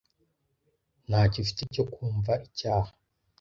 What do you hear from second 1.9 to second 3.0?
kumva icyaha.